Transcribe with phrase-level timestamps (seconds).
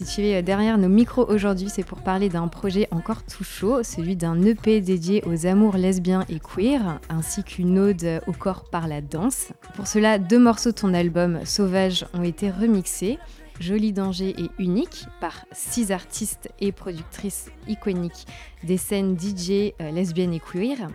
[0.00, 3.82] si tu es derrière nos micros aujourd'hui, c'est pour parler d'un projet encore tout chaud,
[3.82, 8.88] celui d'un EP dédié aux amours lesbiens et queer, ainsi qu'une ode au corps par
[8.88, 9.52] la danse.
[9.74, 13.18] Pour cela, deux morceaux de ton album Sauvage ont été remixés.
[13.60, 18.26] Joli Danger et Unique par six artistes et productrices iconiques
[18.64, 20.88] des scènes DJ euh, lesbiennes et queer.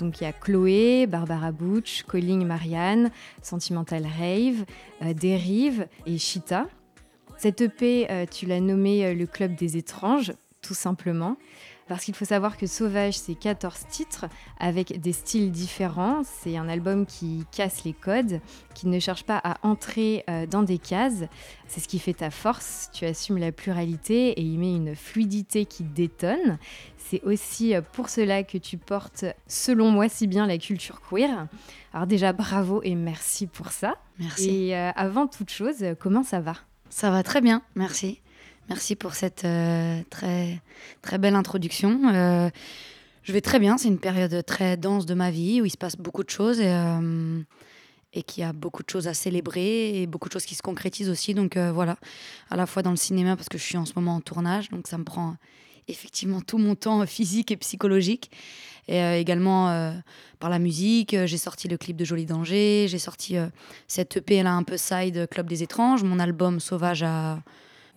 [0.00, 4.64] Donc il y a Chloé, Barbara Butch, Colling Marianne, Sentimental Rave,
[5.02, 6.66] euh, Dérive et Chita.
[7.38, 11.36] Cette EP, euh, tu l'as nommé euh, le Club des étranges, tout simplement.
[11.86, 14.26] Parce qu'il faut savoir que Sauvage, c'est 14 titres
[14.58, 16.22] avec des styles différents.
[16.24, 18.40] C'est un album qui casse les codes,
[18.74, 21.24] qui ne cherche pas à entrer euh, dans des cases.
[21.68, 22.90] C'est ce qui fait ta force.
[22.92, 26.58] Tu assumes la pluralité et y mets une fluidité qui détonne.
[26.96, 31.46] C'est aussi pour cela que tu portes, selon moi, si bien la culture queer.
[31.94, 33.94] Alors déjà, bravo et merci pour ça.
[34.18, 34.50] Merci.
[34.50, 36.54] Et avant toute chose, comment ça va?
[36.90, 38.20] Ça va très bien, merci.
[38.68, 40.60] Merci pour cette euh, très,
[41.00, 42.00] très belle introduction.
[42.12, 42.50] Euh,
[43.22, 45.78] je vais très bien, c'est une période très dense de ma vie où il se
[45.78, 47.40] passe beaucoup de choses et, euh,
[48.12, 50.62] et qu'il y a beaucoup de choses à célébrer et beaucoup de choses qui se
[50.62, 51.32] concrétisent aussi.
[51.32, 51.96] Donc voilà,
[52.50, 54.68] à la fois dans le cinéma parce que je suis en ce moment en tournage,
[54.68, 55.36] donc ça me prend
[55.88, 58.30] effectivement tout mon temps physique et psychologique.
[58.88, 59.92] Et également
[60.38, 63.36] par la musique, j'ai sorti le clip de Joli Danger, j'ai sorti
[63.86, 67.38] cette EP là un peu side Club des étranges, mon album Sauvage à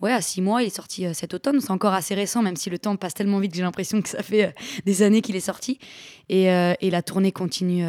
[0.02, 1.60] ouais, à six mois, il est sorti cet automne.
[1.60, 4.08] C'est encore assez récent, même si le temps passe tellement vite que j'ai l'impression que
[4.08, 4.54] ça fait
[4.84, 5.78] des années qu'il est sorti.
[6.28, 7.84] Et, et, la tournée continue,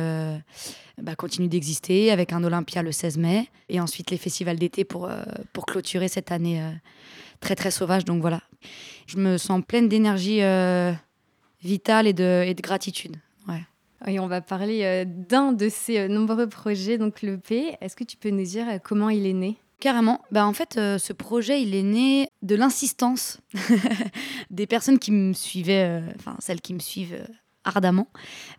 [1.02, 5.10] bah, continue d'exister avec un Olympia le 16 mai et ensuite les festivals d'été pour,
[5.52, 6.64] pour clôturer cette année
[7.42, 8.06] très très sauvage.
[8.06, 8.42] Donc voilà,
[9.08, 10.40] je me sens pleine d'énergie
[11.64, 13.18] vitale et de, et de gratitude.
[13.48, 13.64] Ouais.
[14.06, 17.76] Et on va parler euh, d'un de ces euh, nombreux projets, donc le P.
[17.82, 19.58] Est-ce que tu peux nous dire euh, comment il est né?
[19.80, 20.22] Carrément.
[20.32, 23.42] Ben, en fait, ce projet, il est né de l'insistance
[24.50, 27.22] des personnes qui me suivaient, enfin celles qui me suivent
[27.64, 28.08] ardemment,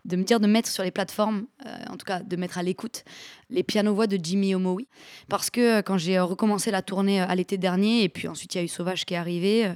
[0.05, 1.45] de me dire de mettre sur les plateformes,
[1.89, 3.03] en tout cas de mettre à l'écoute,
[3.49, 4.87] les pianos-voix de Jimmy Omowi.
[5.29, 8.27] Parce que euh, quand j'ai euh, recommencé la tournée euh, à l'été dernier, et puis
[8.27, 9.71] ensuite il y a eu Sauvage qui est arrivé,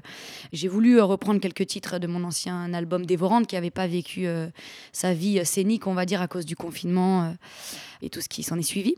[0.53, 4.27] j'ai voulu reprendre quelques titres de mon ancien album Dévorante qui n'avait pas vécu
[4.91, 7.33] sa vie scénique, on va dire, à cause du confinement
[8.01, 8.95] et tout ce qui s'en est suivi.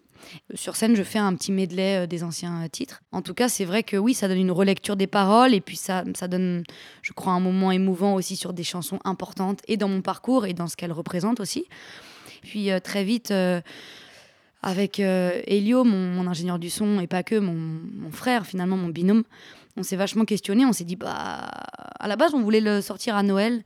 [0.54, 3.02] Sur scène, je fais un petit medley des anciens titres.
[3.12, 5.78] En tout cas, c'est vrai que oui, ça donne une relecture des paroles et puis
[5.78, 6.64] ça, ça donne,
[7.02, 10.54] je crois, un moment émouvant aussi sur des chansons importantes et dans mon parcours et
[10.54, 11.66] dans ce qu'elles représentent aussi.
[12.44, 13.34] Puis très vite,
[14.64, 19.24] avec euh, Elio, mon, ingénieur du son, et pas que, mon, frère, finalement, mon binôme,
[19.78, 20.66] on s'est vachement questionné.
[20.66, 21.50] On s'est dit, bah,
[22.00, 23.64] à la base, on voulait le sortir à Noël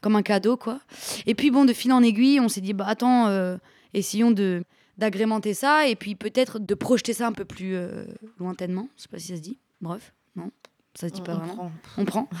[0.00, 0.80] comme un cadeau, quoi.
[1.26, 3.56] Et puis, bon, de fil en aiguille, on s'est dit, bah, attends, euh,
[3.92, 4.62] essayons de
[4.98, 8.04] d'agrémenter ça et puis peut-être de projeter ça un peu plus euh,
[8.38, 8.88] lointainement.
[8.96, 9.58] Je sais pas si ça se dit.
[9.80, 10.50] Bref, non
[10.98, 11.70] ça se dit pas vraiment.
[11.96, 12.28] On prend.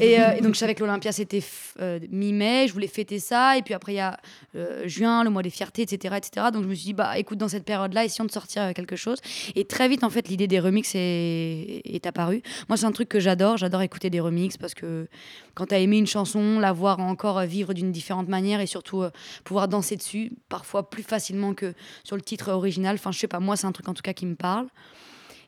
[0.00, 1.42] Euh, et, donc, je savais que l'Olympia, c'était
[1.80, 3.56] euh, mi-mai, je voulais fêter ça.
[3.58, 4.18] Et puis après, il y a
[4.56, 6.46] euh, juin, le mois des fiertés, etc., etc.
[6.52, 9.18] Donc, je me suis dit, bah écoute, dans cette période-là, essayons de sortir quelque chose.
[9.54, 12.42] Et très vite, en fait, l'idée des remixes est, est apparue.
[12.68, 13.58] Moi, c'est un truc que j'adore.
[13.58, 15.06] J'adore écouter des remixes parce que
[15.54, 19.04] quand tu as aimé une chanson, la voir encore vivre d'une différente manière et surtout
[19.44, 22.94] pouvoir danser dessus, parfois plus facilement que sur le titre original.
[22.94, 24.66] Enfin, je sais pas, moi, c'est un truc en tout cas qui me parle.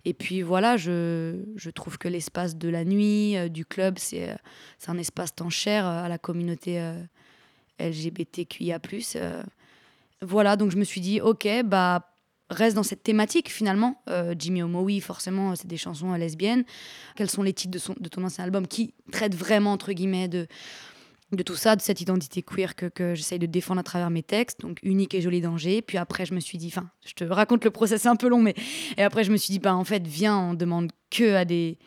[0.05, 4.31] Et puis voilà, je, je trouve que l'espace de la nuit, euh, du club, c'est
[4.31, 4.35] euh,
[4.79, 6.81] c'est un espace tant cher euh, à la communauté
[7.79, 8.81] LGBTQIA.
[10.21, 12.09] voilà, donc je me suis dit, ok, bah
[12.51, 14.03] reste dans cette thématique finalement.
[14.39, 16.65] Jimmy Omo, oui, forcément, c'est des chansons lesbiennes.
[17.17, 20.29] Quels sont les titres de, son, de ton ancien album qui traitent vraiment, entre guillemets,
[20.29, 20.47] de,
[21.33, 24.23] de tout ça, de cette identité queer que, que j'essaye de défendre à travers mes
[24.23, 25.83] textes, donc unique et joli danger.
[25.83, 28.41] Puis après, je me suis dit, enfin, je te raconte le process un peu long,
[28.41, 28.55] mais
[28.97, 31.79] et après, je me suis dit, bah en fait, viens, on demande que à des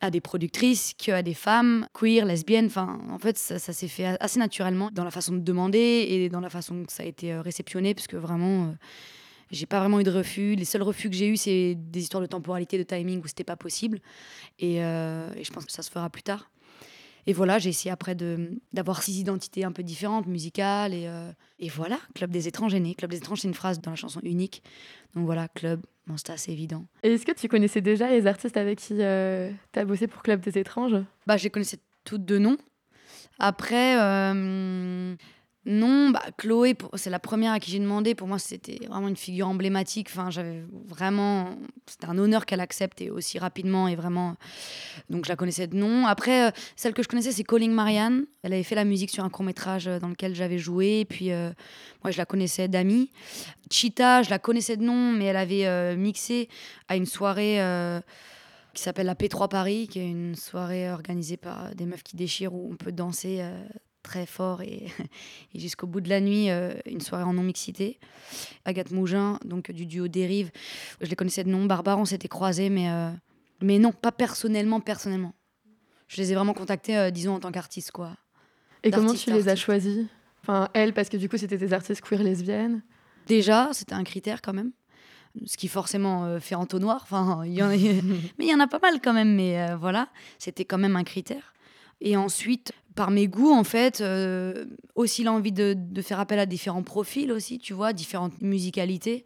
[0.00, 2.66] à des productrices, que à des femmes queer, lesbiennes.
[2.66, 6.40] Enfin, en fait, ça, s'est fait assez naturellement dans la façon de demander et dans
[6.40, 8.66] la façon que ça a été euh, réceptionné, parce que vraiment.
[8.66, 8.72] Euh,
[9.50, 10.56] j'ai pas vraiment eu de refus.
[10.56, 13.44] Les seuls refus que j'ai eus, c'est des histoires de temporalité, de timing où c'était
[13.44, 13.98] pas possible.
[14.58, 16.50] Et, euh, et je pense que ça se fera plus tard.
[17.28, 18.16] Et voilà, j'ai essayé après
[18.72, 20.94] d'avoir six identités un peu différentes, musicales.
[20.94, 22.94] Et, euh, et voilà, Club des étranges est né.
[22.94, 24.62] Club des étranges, c'est une phrase dans la chanson unique.
[25.14, 26.86] Donc voilà, Club, bon, c'est assez évident.
[27.02, 30.22] Et est-ce que tu connaissais déjà les artistes avec qui euh, tu as bossé pour
[30.22, 30.96] Club des étranges?
[31.26, 32.56] Bah, Je les connaissais toutes de nom.
[33.38, 33.98] Après,
[35.70, 38.14] non, bah, Chloé, c'est la première à qui j'ai demandé.
[38.14, 40.08] Pour moi, c'était vraiment une figure emblématique.
[40.10, 41.50] Enfin, j'avais vraiment.
[41.86, 44.36] C'était un honneur qu'elle accepte aussi rapidement et vraiment.
[45.10, 46.06] Donc, je la connaissais de nom.
[46.06, 48.24] Après, euh, celle que je connaissais, c'est Calling Marianne.
[48.42, 51.00] Elle avait fait la musique sur un court-métrage euh, dans lequel j'avais joué.
[51.00, 51.50] Et puis, euh,
[52.02, 53.10] moi, je la connaissais d'amis.
[53.70, 56.48] Cheetah, je la connaissais de nom, mais elle avait mixé
[56.88, 57.60] à une soirée
[58.72, 62.54] qui s'appelle la P3 Paris, qui est une soirée organisée par des meufs qui déchirent
[62.54, 63.42] où on peut danser
[64.08, 64.88] très fort et,
[65.54, 67.98] jusqu'au bout de la nuit, euh, une soirée en non-mixité.
[68.64, 70.50] Agathe Mougin, donc du duo Dérive,
[71.00, 71.64] je les connaissais de nom.
[71.66, 73.10] Barbare, on s'était croisés, mais, euh,
[73.60, 75.34] mais non, pas personnellement, personnellement.
[76.08, 78.16] Je les ai vraiment contactés, euh, disons, en tant qu'artiste, quoi.
[78.82, 80.06] Et comment tu les as choisis?
[80.42, 82.82] Enfin, elle, parce que du coup, c'était des artistes queer lesbiennes.
[83.26, 84.72] Déjà, c'était un critère quand même.
[85.44, 87.00] Ce qui forcément fait entonnoir.
[87.02, 87.76] Enfin, y en a...
[88.38, 89.34] mais il y en a pas mal quand même.
[89.34, 90.08] Mais voilà,
[90.38, 91.52] c'était quand même un critère.
[92.00, 94.64] Et ensuite, par mes goûts, en fait, euh,
[94.96, 99.24] aussi l'envie de, faire appel à différents profils aussi, tu vois, différentes musicalités.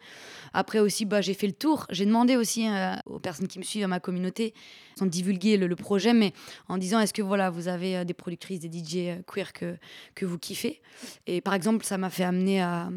[0.53, 1.87] Après aussi, bah, j'ai fait le tour.
[1.89, 4.53] J'ai demandé aussi euh, aux personnes qui me suivent, à ma communauté,
[4.99, 6.35] sans divulguer le, projet, mais
[6.69, 9.79] en disant est-ce que voilà, vous avez euh, des productrices, des DJ queer que,
[10.15, 10.83] que vous kiffez?
[11.27, 12.91] Et par exemple, ça m'a fait amener à,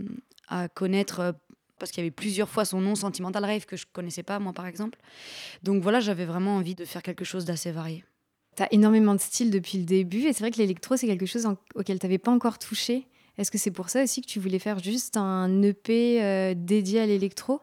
[0.50, 1.36] à connaître
[1.80, 4.51] parce qu'il y avait plusieurs fois son nom, Sentimental Rave, que je connaissais pas, moi,
[4.51, 5.00] par exemple.
[5.63, 8.04] Donc voilà, j'avais vraiment envie de faire quelque chose d'assez varié.
[8.56, 11.48] Tu énormément de styles depuis le début et c'est vrai que l'électro, c'est quelque chose
[11.75, 13.07] auquel tu n'avais pas encore touché.
[13.38, 17.02] Est-ce que c'est pour ça aussi que tu voulais faire juste un EP euh, dédié
[17.02, 17.62] à l'électro?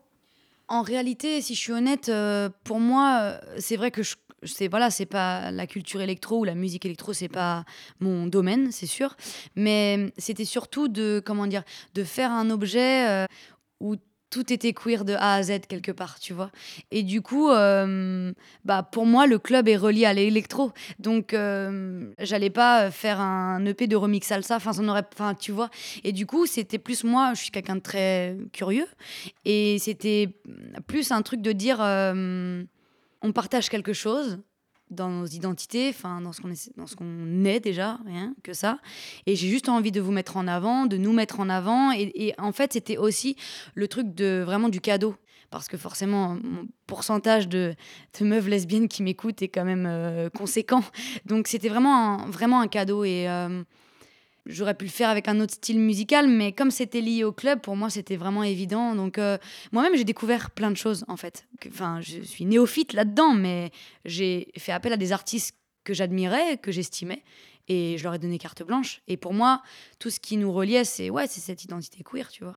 [0.68, 4.68] En réalité, si je suis honnête, euh, pour moi, euh, c'est vrai que je, c'est
[4.68, 7.64] voilà, c'est pas la culture électro ou la musique électro, c'est pas
[8.00, 9.16] mon domaine, c'est sûr.
[9.56, 11.62] Mais c'était surtout de comment dire,
[11.94, 13.26] de faire un objet
[13.80, 13.96] où
[14.32, 16.50] tout était queer de A à Z quelque part, tu vois.
[16.90, 18.32] Et du coup, euh,
[18.64, 20.72] bah pour moi, le club est relié à l'électro.
[20.98, 24.56] Donc, euh, j'allais pas faire un EP de remix salsa.
[24.56, 25.68] Enfin, ça aurait, enfin, tu vois.
[26.02, 27.34] Et du coup, c'était plus moi.
[27.34, 28.88] Je suis quelqu'un de très curieux,
[29.44, 30.30] et c'était
[30.86, 32.64] plus un truc de dire, euh,
[33.20, 34.40] on partage quelque chose
[34.92, 38.52] dans nos identités, enfin dans ce qu'on est, dans ce qu'on est déjà, rien que
[38.52, 38.78] ça.
[39.26, 41.92] Et j'ai juste envie de vous mettre en avant, de nous mettre en avant.
[41.92, 43.36] Et, en fait, c'était aussi
[43.74, 45.14] le truc de vraiment du cadeau,
[45.50, 47.74] parce que forcément, mon pourcentage de,
[48.20, 50.82] meufs lesbiennes qui m'écoutent est quand même euh, conséquent.
[51.26, 53.62] Donc c'était vraiment un, vraiment un cadeau et euh,
[54.46, 57.60] J'aurais pu le faire avec un autre style musical, mais comme c'était lié au club,
[57.60, 58.96] pour moi, c'était vraiment évident.
[58.96, 59.38] Donc, euh,
[59.70, 61.46] moi-même, j'ai découvert plein de choses, en fait.
[61.68, 63.70] Enfin, je suis néophyte là-dedans, mais
[64.04, 67.22] j'ai fait appel à des artistes que j'admirais, que j'estimais,
[67.68, 69.02] et je leur ai donné carte blanche.
[69.06, 69.62] Et pour moi,
[70.00, 72.56] tout ce qui nous reliait, c'est ouais, c'est cette identité queer, tu vois.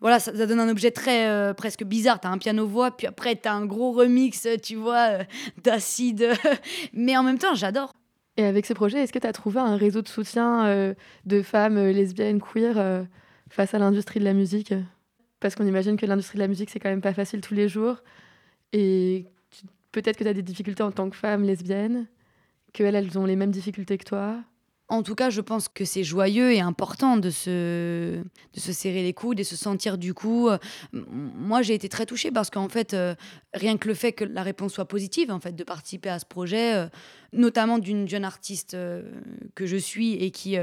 [0.00, 2.20] Voilà, ça, donne un objet très euh, presque bizarre.
[2.20, 5.24] T'as un piano-voix, puis après, t'as un gros remix, tu vois, euh,
[5.64, 6.32] d'acide.
[6.92, 7.92] mais en même temps, j'adore.
[8.36, 10.94] Et avec ce projet, est-ce que tu as trouvé un réseau de soutien euh,
[11.24, 13.04] de femmes euh, lesbiennes, queer euh,
[13.48, 14.74] face à l'industrie de la musique?
[15.38, 17.68] Parce qu'on imagine que l'industrie de la musique, c'est quand même pas facile tous les
[17.68, 18.02] jours.
[18.72, 19.26] Et
[19.92, 22.06] peut-être que tu as des difficultés en tant que femme lesbienne,
[22.72, 24.38] qu'elles, elles ont les mêmes difficultés que toi.
[24.88, 29.02] En tout cas, je pense que c'est joyeux et important de se, de se serrer
[29.02, 30.48] les coudes et se sentir du coup.
[30.48, 30.58] Euh,
[30.92, 33.14] moi, j'ai été très touchée parce qu'en fait, euh,
[33.54, 36.26] rien que le fait que la réponse soit positive, en fait, de participer à ce
[36.26, 36.86] projet, euh,
[37.32, 38.76] notamment d'une jeune artiste
[39.54, 40.56] que je suis et qui,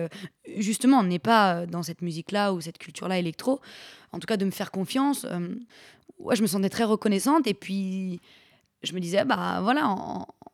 [0.55, 3.59] justement, n'est pas dans cette musique-là ou cette culture-là électro,
[4.11, 5.25] en tout cas, de me faire confiance.
[6.31, 8.21] je me sentais très reconnaissante et puis
[8.83, 9.95] je me disais, bah voilà,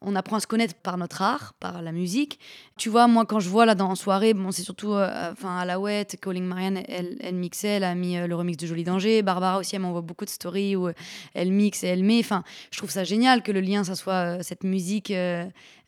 [0.01, 2.39] on, apprend à se connaître par notre art, par la musique.
[2.77, 5.79] Tu vois, moi, quand je vois là dans soirée, bon, c'est surtout euh, enfin à
[5.79, 9.21] ouais Calling Marianne, elle, elle mixait, elle a mis euh, le remix de Joli Danger.
[9.21, 10.93] Barbara aussi, elle m'envoie beaucoup de stories où euh,
[11.33, 12.19] elle mixe et elle met.
[12.19, 15.13] Enfin, je trouve ça génial que le lien, ça soit cette musique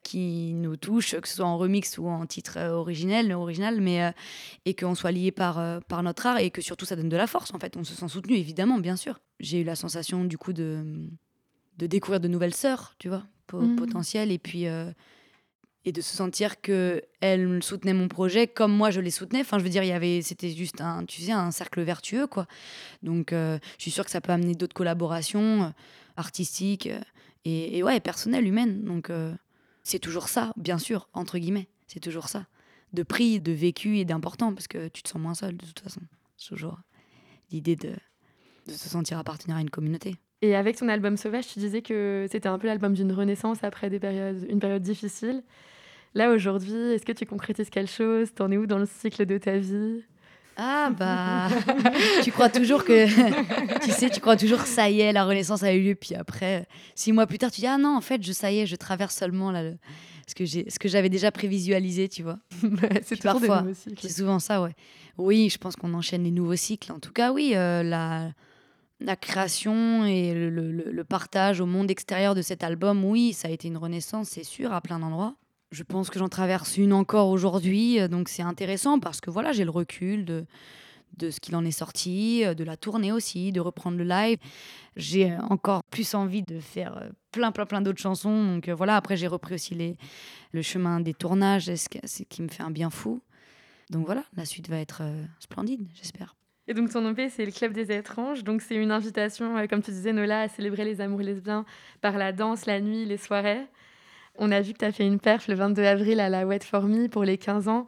[0.04, 4.14] qui nous touche, que ce soit en remix ou en titre originel, original, mais
[4.66, 7.28] et qu'on soit lié par, par notre art et que surtout ça donne de la
[7.28, 7.76] force en fait.
[7.78, 9.20] On se sent soutenu évidemment, bien sûr.
[9.40, 11.10] J'ai eu la sensation du coup de
[11.80, 13.78] de découvrir de nouvelles sœurs, tu vois, mhm.
[13.78, 14.92] potentielles, et puis euh,
[15.86, 19.40] et de se sentir que elle soutenait mon projet comme moi je les soutenais.
[19.40, 22.28] Enfin, je veux dire, il y avait, c'était juste un, tu sais, un cercle vertueux,
[22.28, 22.48] quoi.
[23.02, 25.70] Donc, euh, je suis sûre que ça peut amener d'autres collaborations euh,
[26.18, 26.90] artistiques
[27.46, 28.84] et, et, ouais, personnelles, humaines.
[28.84, 29.10] Donc,
[29.84, 32.46] c'est toujours ça, bien sûr, entre guillemets, c'est toujours ça,
[32.92, 35.80] de prix, de vécu et d'important, parce que tu te sens moins seul de toute
[35.80, 36.02] façon.
[36.46, 36.78] Toujours
[37.52, 37.96] l'idée de,
[38.68, 40.18] de se sentir appartenir à une communauté.
[40.42, 43.90] Et avec ton album Sauvage, tu disais que c'était un peu l'album d'une renaissance après
[43.90, 45.44] des périodes, une période difficile.
[46.16, 48.34] Là, aujourd'hui, est-ce que tu concrétises quelque chose?
[48.34, 50.02] T'en es où dans le cycle de ta vie?
[50.62, 51.48] Ah bah,
[52.24, 53.06] tu crois toujours que,
[53.86, 56.68] tu sais, tu crois toujours ça y est, la Renaissance a eu lieu, puis après,
[56.96, 58.76] six mois plus tard, tu dis ah non, en fait, je ça y est, je
[58.76, 59.72] traverse seulement là,
[60.28, 62.40] ce que j'ai, ce que j'avais déjà prévisualisé, tu vois.
[63.04, 63.64] c'est parfois,
[63.98, 64.74] c'est souvent ça, ouais.
[65.18, 66.92] Oui, je pense qu'on enchaîne les nouveaux cycles.
[66.92, 68.32] En tout cas, oui, euh, la
[69.02, 73.52] la création et le, le, partage au monde extérieur de cet album, oui, ça a
[73.52, 75.36] été une renaissance, c'est sûr, à plein d'endroits.
[75.72, 79.54] Je pense que j'en traverse une encore aujourd'hui, euh, donc c'est intéressant parce que voilà,
[79.54, 80.46] j'ai le recul de,
[81.18, 84.38] de ce qu'il en est sorti, euh, de la tournée aussi, de reprendre le live.
[84.98, 88.56] J'ai encore plus envie de faire euh, plein, plein, plein d'autres chansons.
[88.56, 89.96] Donc voilà, après j'ai repris aussi les,
[90.52, 93.22] le chemin des tournages, ce qui me fait un bien fou.
[93.92, 95.04] Donc voilà, la suite va être
[95.40, 96.36] splendide, j'espère.
[96.70, 98.44] Et donc ton EP, c'est le Club des étranges.
[98.44, 101.66] Donc c'est une invitation, comme tu disais Nola, à célébrer les amours lesbiens
[102.00, 103.66] par la danse, la nuit, les soirées.
[104.38, 106.60] On a vu que tu as fait une perf le 22 avril à la Wet
[106.64, 107.88] For Me pour les 15 ans.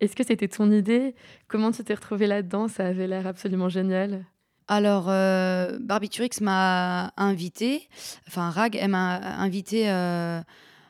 [0.00, 1.16] Est-ce que c'était ton idée?
[1.48, 2.68] Comment tu t'es retrouvée là-dedans?
[2.68, 4.24] Ça avait l'air absolument génial.
[4.68, 7.88] Alors, euh, Barbiturix m'a invité,
[8.28, 10.40] enfin Rag, elle m'a invité euh,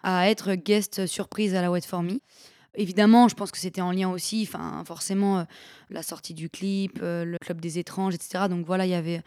[0.02, 2.20] à être guest surprise à la Wet For Me.
[2.74, 5.44] Évidemment, je pense que c'était en lien aussi, enfin forcément, euh,
[5.90, 8.44] la sortie du clip, euh, le club des étranges, etc.
[8.48, 9.22] Donc voilà, il y avait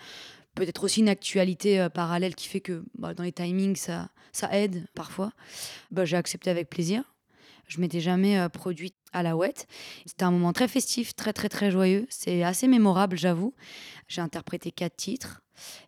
[0.55, 4.49] peut-être aussi une actualité euh, parallèle qui fait que bah, dans les timings, ça, ça
[4.57, 5.33] aide parfois.
[5.91, 7.03] Bah, j'ai accepté avec plaisir.
[7.67, 9.67] Je m'étais jamais produite à la ouette.
[10.05, 12.05] C'était un moment très festif, très très très joyeux.
[12.09, 13.53] C'est assez mémorable, j'avoue.
[14.09, 15.42] J'ai interprété quatre titres.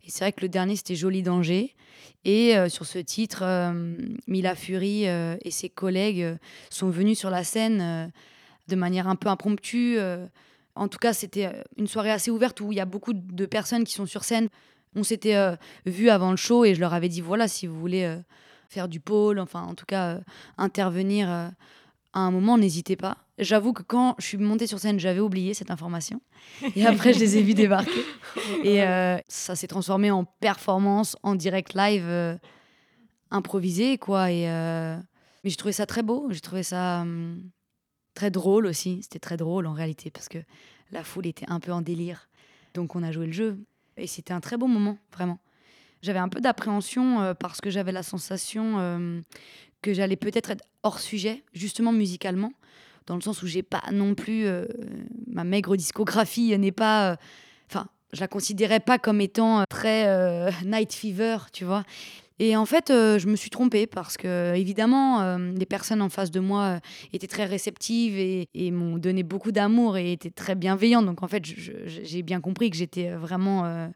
[0.06, 1.74] Et c'est vrai que le dernier, c'était Joli Danger.
[2.24, 3.44] Et euh, sur ce titre,
[4.28, 6.38] Mila Fury et ses collègues
[6.70, 8.12] sont venus sur la scène
[8.68, 10.00] de manière un peu impromptue
[10.76, 13.46] en tout cas, c'était euh, une soirée assez ouverte où il y a beaucoup de
[13.46, 14.50] personnes qui sont sur scène.
[14.96, 15.56] On s'était euh,
[15.86, 18.18] vu avant le show et je leur avais dit voilà, si vous voulez euh,
[18.70, 20.20] faire du pôle, enfin en tout cas
[20.58, 21.52] intervenir
[22.16, 23.18] à un moment, n'hésitez pas.
[23.38, 26.20] J'avoue que quand je suis montée sur scène, j'avais oublié cette information.
[26.76, 27.92] Et après, je les ai vus débarquer.
[28.64, 28.80] Et
[29.28, 32.40] ça s'est transformé en performance, en direct live,
[33.30, 34.32] improvisé, quoi.
[34.32, 36.28] Et, mais j'ai trouvé ça très beau.
[36.32, 37.02] J'ai trouvé ça.
[37.02, 37.44] Hum,
[38.16, 40.38] Très drôle aussi, c'était très drôle en réalité, parce que
[40.92, 42.30] la foule était un peu en délire.
[42.74, 43.60] Donc on a joué le jeu.
[43.98, 45.40] Et c'était un très beau moment, vraiment.
[46.02, 49.22] J'avais un peu d'appréhension euh, parce que j'avais la sensation euh,
[49.82, 52.54] que j'allais peut-être être hors sujet, justement musicalement,
[53.08, 54.46] dans le sens où j'ai pas non plus.
[54.46, 54.66] Euh,
[55.28, 57.18] ma maigre discographie n'est pas.
[57.70, 60.08] Enfin, je la considérais pas comme étant très
[60.66, 61.84] night fever, tu vois.
[62.38, 66.10] Et en fait, euh, je me suis trompée parce que, évidemment, euh, les personnes en
[66.10, 66.80] face de moi euh,
[67.14, 71.06] étaient très réceptives et, m'ont donné beaucoup d'amour et étaient très bienveillantes.
[71.06, 73.90] Donc, en fait, j'ai bien compris que j'étais vraiment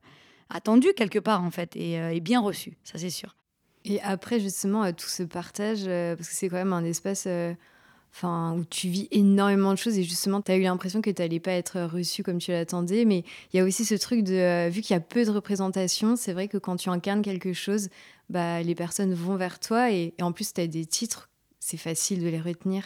[0.49, 3.35] attendue quelque part, en fait, et, bien reçue, ça c'est sûr.
[3.85, 7.27] Et après, justement, tout ce partage, parce que c'est quand même un espace
[8.13, 11.21] enfin, où tu vis énormément de choses et justement, tu as eu l'impression que tu
[11.21, 13.05] n'allais pas être reçu comme tu l'attendais.
[13.05, 16.15] Mais il y a aussi ce truc de, vu qu'il y a peu de représentation,
[16.15, 17.89] c'est vrai que quand tu incarnes quelque chose,
[18.29, 22.21] bah, les personnes vont vers toi et, en plus, tu as des titres, c'est facile
[22.23, 22.83] de les retenir.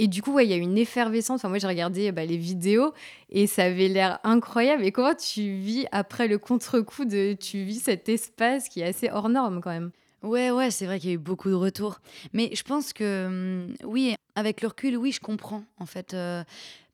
[0.00, 1.40] Et du coup, il y a une effervescence.
[1.40, 2.92] Enfin, moi, j'ai regardé bah, les vidéos
[3.30, 4.84] et ça avait l'air incroyable.
[4.84, 7.32] Et comment tu vis après le contre-coup de.
[7.32, 9.90] Tu vis cet espace qui est assez hors norme quand même?
[10.22, 12.00] Ouais, ouais, c'est vrai qu'il y a eu beaucoup de retours.
[12.32, 16.14] Mais je pense que, hum, oui, avec le recul, oui, je comprends, en fait.
[16.14, 16.42] Euh,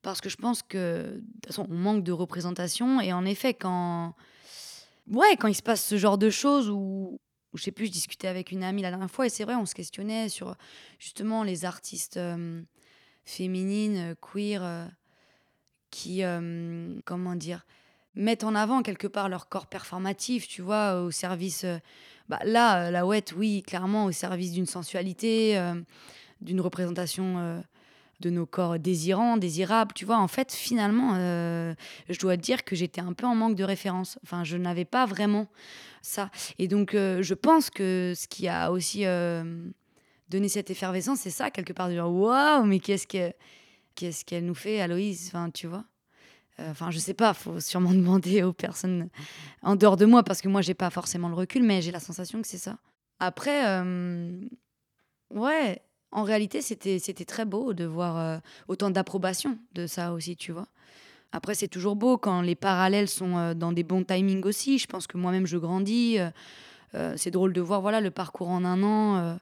[0.02, 3.00] parce que je pense que, de toute façon, on manque de représentation.
[3.00, 4.14] Et en effet, quand.
[5.10, 7.18] Ouais, quand il se passe ce genre de choses où,
[7.54, 9.66] je sais plus, je discutais avec une amie la dernière fois et c'est vrai, on
[9.66, 10.56] se questionnait sur
[10.98, 12.62] justement les artistes euh,
[13.24, 14.86] féminines, euh, queer, euh,
[15.90, 16.22] qui,
[17.04, 17.64] comment dire,
[18.16, 21.64] mettent en avant quelque part leur corps performatif, tu vois, au service.
[22.28, 25.60] Bah, là, la ouette, oui, clairement, au service d'une sensualité,
[26.40, 27.62] d'une représentation
[28.20, 30.18] de nos corps désirants, désirables, tu vois.
[30.18, 31.74] En fait, finalement, euh,
[32.08, 34.18] je dois dire que j'étais un peu en manque de référence.
[34.22, 35.46] Enfin, je n'avais pas vraiment
[36.02, 36.30] ça.
[36.58, 39.68] Et donc, euh, je pense que ce qui a aussi euh,
[40.28, 43.32] donné cette effervescence, c'est ça, quelque part, de dire waouh, mais qu'est-ce que
[43.94, 45.28] qu'est-ce qu'elle nous fait, Aloïse?
[45.28, 45.84] Enfin, tu vois.
[46.58, 49.08] Enfin, je sais pas, faut sûrement demander aux personnes
[49.62, 52.00] en dehors de moi, parce que moi, j'ai pas forcément le recul, mais j'ai la
[52.00, 52.78] sensation que c'est ça.
[53.18, 53.82] Après,
[55.30, 55.80] ouais,
[56.14, 60.68] en réalité, c'était très beau de voir euh, autant d'approbation de ça aussi, tu vois.
[61.32, 64.78] Après, c'est toujours beau quand les parallèles sont euh, dans des bons timings aussi.
[64.78, 66.18] Je pense que moi-même, je grandis.
[66.94, 69.36] Euh, c'est drôle de voir voilà, le parcours en un an.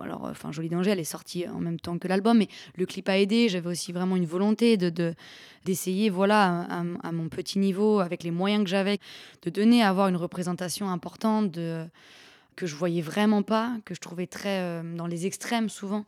[0.00, 3.08] Alors, enfin, Jolie Danger, elle est sortie en même temps que l'album, mais le clip
[3.08, 3.48] a aidé.
[3.48, 5.14] J'avais aussi vraiment une volonté de
[5.64, 6.66] d'essayer, voilà,
[7.02, 8.98] à, mon petit niveau, avec les moyens que j'avais,
[9.42, 11.56] de donner à avoir une représentation importante
[12.56, 16.04] que je voyais vraiment pas, que je trouvais très euh, dans les extrêmes souvent,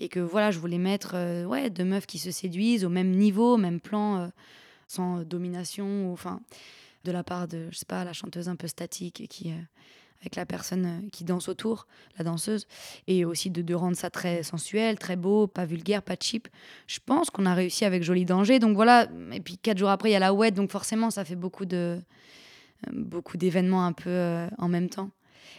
[0.00, 3.10] et que voilà, je voulais mettre euh, ouais, deux meufs qui se séduisent au même
[3.10, 4.28] niveau, au même plan, euh,
[4.86, 6.40] sans domination, enfin,
[7.04, 9.52] de la part de, je sais pas, la chanteuse un peu statique qui.
[10.20, 11.86] Avec la personne qui danse autour,
[12.18, 12.66] la danseuse,
[13.06, 16.48] et aussi de, rendre ça très sensuel, très beau, pas vulgaire, pas cheap.
[16.86, 18.58] Je pense qu'on a réussi avec Joli Danger.
[18.58, 21.24] Donc voilà, et puis quatre jours après, il y a la wet, donc forcément, ça
[21.24, 22.00] fait beaucoup de
[22.92, 25.10] beaucoup d'événements un peu en même temps.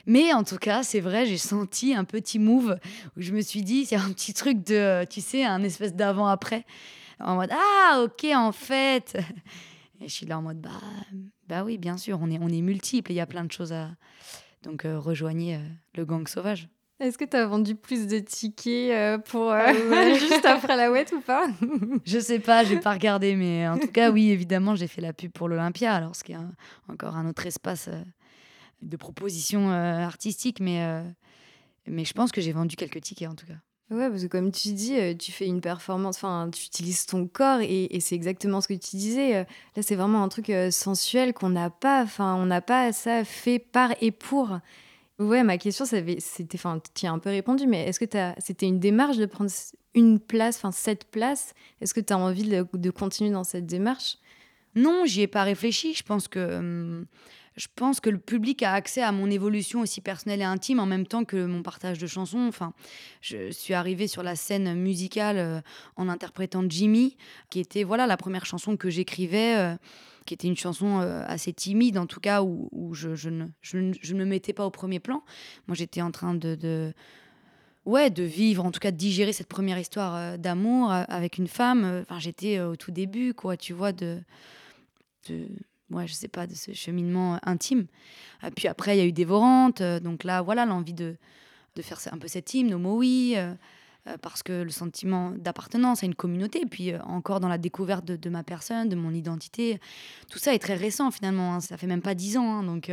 [0.06, 2.80] Mais en tout cas, c'est vrai, j'ai senti un petit move
[3.18, 6.66] où je me suis dit, c'est un petit truc de, tu sais, un espèce d'avant-après.
[7.20, 9.18] En mode, ah, ok, en fait.
[10.02, 10.70] Et je suis là en mode, bah,
[11.48, 13.74] bah oui, bien sûr, on est, on est multiples, il y a plein de choses
[13.74, 13.90] à.
[14.64, 15.60] Donc, euh, rejoignez euh,
[15.96, 16.70] le gang sauvage.
[17.00, 19.74] Est-ce que tu as vendu plus de tickets euh, pour ah
[20.14, 21.48] juste après la wet ou pas?
[22.06, 25.14] Je sais pas, j'ai pas regardé, mais en tout cas, oui, évidemment, j'ai fait la
[25.14, 26.38] pub pour l'Olympia, alors ce qui est
[26.90, 27.90] encore un autre espace
[28.82, 31.04] de propositions euh, artistiques, mais,
[31.88, 33.54] mais je pense que j'ai vendu quelques tickets en tout cas.
[33.92, 37.28] Ouais, parce que comme tu dis, euh, tu fais une performance, enfin, tu utilises ton
[37.28, 39.48] corps et, c'est exactement ce que tu disais.
[39.76, 43.58] Là, c'est vraiment un truc sensuel qu'on n'a pas, enfin, on n'a pas ça fait
[43.60, 44.60] par et pour.
[45.20, 48.06] Ouais, ma question, c'était, enfin, tu as un peu répondu, mais est-ce que
[48.38, 49.52] c'était une démarche de prendre
[49.94, 51.54] une place, enfin, cette place?
[51.82, 54.18] Est-ce que tu as envie de, de, continuer dans cette démarche?
[54.76, 55.94] Non, j'y ai pas réfléchi.
[55.94, 57.06] Je pense que.
[57.56, 60.86] Je pense que le public a accès à mon évolution aussi personnelle et intime en
[60.86, 62.48] même temps que mon partage de chansons.
[62.48, 62.74] Enfin,
[63.22, 65.62] je suis arrivée sur la scène musicale euh,
[65.96, 67.18] en interprétant Jimmy,
[67.50, 69.58] qui était voilà la première chanson que j'écrivais.
[69.58, 69.76] Euh,
[70.26, 74.54] qui était une chanson euh, assez timide, en tout cas, où, je, ne, me mettais
[74.54, 75.24] pas au premier plan.
[75.66, 76.94] Moi, j'étais en train de, de,
[77.86, 82.04] ouais, de vivre, en tout cas, de digérer cette première histoire d'amour avec une femme.
[82.04, 84.20] Enfin, j'étais au tout début, quoi, tu vois, de,
[85.30, 85.48] de
[85.92, 87.86] ouais, je sais pas, de ce cheminement euh, intime.
[88.44, 89.82] Euh, puis après, il y a eu Dévorante.
[89.82, 91.16] Euh, donc là, voilà, l'envie de,
[91.76, 93.36] de faire un peu cette hymne, au mot oui,
[94.22, 98.44] parce que le sentiment d'appartenance à une communauté, puis encore dans la découverte de, ma
[98.44, 99.80] personne, de mon identité,
[100.32, 101.56] tout ça est très récent finalement.
[101.56, 102.60] Hein, ça fait même pas dix ans.
[102.60, 102.92] Hein, donc,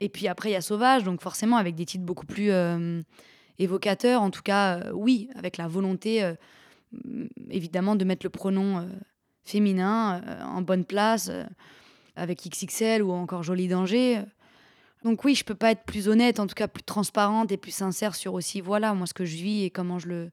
[0.00, 2.52] et puis après, il y a Sauvage, donc forcément avec des titres beaucoup plus
[3.58, 4.20] évocateurs.
[4.20, 6.30] En tout cas, oui, avec la volonté,
[7.48, 8.86] évidemment, de mettre le pronom
[9.44, 11.30] féminin en bonne place
[12.16, 14.22] avec XXL ou encore Joli Danger.
[15.04, 17.72] Donc oui, je peux pas être plus honnête, en tout cas plus transparente et plus
[17.72, 20.30] sincère sur aussi voilà moi ce que je vis et comment je le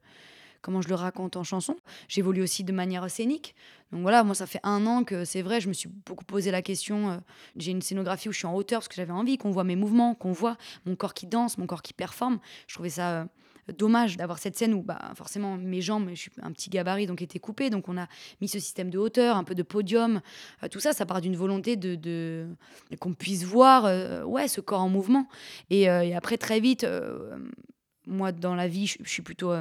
[0.62, 1.76] comment je le raconte en chanson.
[2.08, 3.54] J'évolue aussi de manière scénique.
[3.90, 6.50] Donc voilà, moi ça fait un an que c'est vrai, je me suis beaucoup posé
[6.50, 7.10] la question.
[7.10, 7.16] Euh,
[7.56, 9.76] j'ai une scénographie où je suis en hauteur parce que j'avais envie qu'on voit mes
[9.76, 12.38] mouvements, qu'on voit mon corps qui danse, mon corps qui performe.
[12.68, 13.24] Je trouvais ça euh,
[13.68, 17.22] dommage d'avoir cette scène où bah, forcément mes jambes, je suis un petit gabarit, donc
[17.22, 17.70] étaient coupées.
[17.70, 18.08] Donc on a
[18.40, 20.20] mis ce système de hauteur, un peu de podium.
[20.62, 22.48] Euh, tout ça, ça part d'une volonté de,
[22.98, 25.28] qu'on puisse voir euh, ouais, ce corps en mouvement.
[25.70, 26.86] Et, euh, après, très vite,
[28.06, 29.52] moi, dans la vie, je, suis plutôt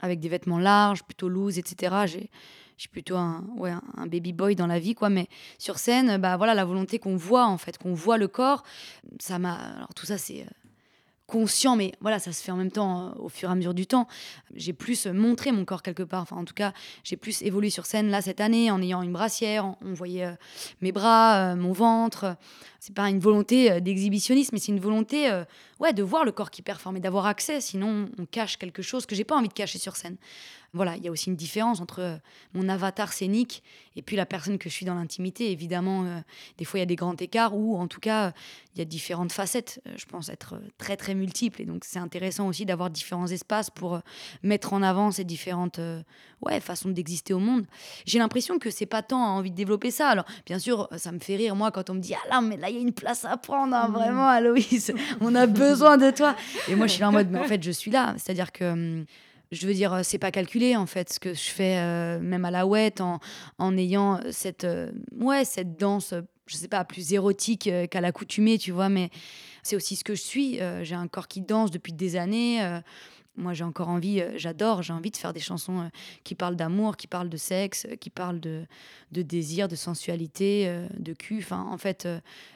[0.00, 2.04] avec des vêtements larges, plutôt loose, etc.
[2.06, 2.30] J'ai
[2.76, 5.08] je suis plutôt un, ouais, un baby boy dans la vie, quoi.
[5.08, 8.64] Mais sur scène, bah voilà, la volonté qu'on voit, en fait, qu'on voit le corps,
[9.18, 9.54] ça m'a.
[9.54, 10.46] Alors tout ça, c'est
[11.26, 13.74] conscient, mais voilà, ça se fait en même temps euh, au fur et à mesure
[13.74, 14.06] du temps.
[14.54, 16.22] J'ai plus montré mon corps quelque part.
[16.22, 16.72] Enfin, en tout cas,
[17.04, 19.74] j'ai plus évolué sur scène là cette année en ayant une brassière.
[19.84, 20.32] On, voyait euh,
[20.80, 22.36] mes bras, euh, mon ventre.
[22.78, 25.28] C'est pas une volonté d'exhibitionnisme, mais c'est une volonté,
[25.80, 27.60] ouais, de voir le corps qui performe et d'avoir accès.
[27.60, 30.16] Sinon, on cache quelque chose que j'ai pas envie de cacher sur scène
[30.76, 32.16] voilà, il y a aussi une différence entre euh,
[32.52, 33.62] mon avatar scénique
[33.96, 35.50] et puis la personne que je suis dans l'intimité.
[35.50, 36.20] Évidemment, euh,
[36.58, 38.32] des fois, il y a des grands écarts ou en tout cas,
[38.74, 39.80] il y a différentes facettes.
[39.86, 41.62] Euh, je pense être très, très multiple.
[41.62, 44.00] Et donc, c'est intéressant aussi d'avoir différents espaces pour
[44.42, 45.80] mettre en avant ces différentes
[46.42, 47.66] ouais, façons d'exister au monde.
[48.04, 50.08] J'ai l'impression que c'est pas tant envie de développer ça.
[50.08, 52.58] Alors, bien sûr, ça me fait rire, moi, quand on me dit Ah là, mais
[52.58, 53.92] là, il y a une place à prendre, hein, mmh.
[53.92, 56.36] vraiment, Aloïs, on a besoin de toi.
[56.68, 58.14] Et moi, je suis là en mode Mais en fait, je suis là.
[58.18, 59.06] C'est-à-dire que hum,
[59.52, 62.44] je veux dire, euh, c'est pas calculé en fait ce que je fais, euh, même
[62.44, 63.20] à la ouette, en,
[63.58, 66.14] en ayant cette, euh, ouais, cette danse,
[66.46, 69.10] je sais pas, plus érotique qu'à l'accoutumée, tu vois, mais
[69.62, 70.60] c'est aussi ce que je suis.
[70.82, 72.60] j'ai un corps qui danse depuis des années
[73.36, 75.88] moi j'ai encore envie, euh, j'adore, j'ai envie de faire des chansons euh,
[76.24, 78.64] qui parlent d'amour, qui parlent de sexe, euh, qui parlent de,
[79.12, 81.38] de désir, de sensualité, de cul.
[81.38, 82.08] Enfin, en fait,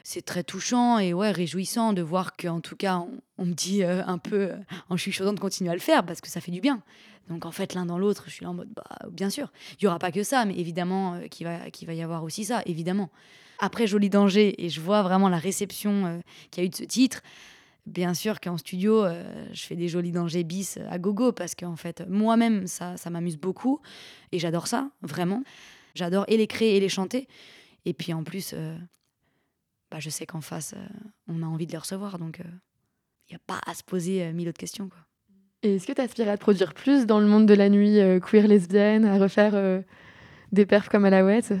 [0.03, 3.03] c'est très touchant et ouais, réjouissant de voir qu'en tout cas,
[3.37, 4.51] on, me dit un peu
[4.89, 6.81] en chuchotant de continuer à le faire parce que ça fait du bien.
[7.29, 9.85] Donc en fait, l'un dans l'autre, je suis là en mode, bah, bien sûr, il
[9.85, 12.61] y aura pas que ça, mais évidemment qu'il va, qu'il va y avoir aussi ça,
[12.65, 13.09] évidemment.
[13.59, 16.83] Après Joli Danger, et je vois vraiment la réception qu'il y a eu de ce
[16.83, 17.21] titre,
[17.87, 21.75] Bien sûr qu'en studio, euh, je fais des jolis dangers bis à gogo parce qu'en
[21.75, 23.81] fait, moi-même, ça, ça m'amuse beaucoup
[24.31, 25.43] et j'adore ça, vraiment.
[25.95, 27.27] J'adore et les créer et les chanter.
[27.85, 28.77] Et puis en plus, euh,
[29.89, 30.87] bah, je sais qu'en face, euh,
[31.27, 32.19] on a envie de les recevoir.
[32.19, 34.87] Donc, il n'y a pas à se poser mille autres questions.
[34.87, 34.99] Quoi.
[35.63, 37.97] Et est-ce que tu aspires à te produire plus dans le monde de la nuit
[38.21, 39.83] queer lesbienne, à refaire
[40.51, 41.53] des perfs comme à la ouette